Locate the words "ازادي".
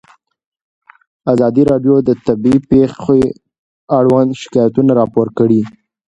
1.33-1.63